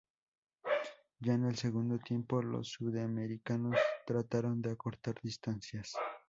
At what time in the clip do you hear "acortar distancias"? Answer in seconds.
4.71-5.93